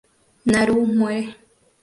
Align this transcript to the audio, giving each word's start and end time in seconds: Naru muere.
Naru 0.51 0.79
muere. 0.97 1.23